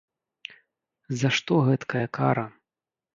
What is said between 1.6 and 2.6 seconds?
гэткая кара?